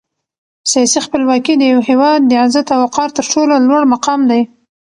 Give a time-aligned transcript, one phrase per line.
[0.71, 4.41] سیاسي خپلواکي د یو هېواد د عزت او وقار تر ټولو لوړ مقام دی.